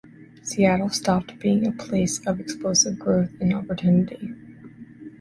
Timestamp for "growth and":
2.97-3.53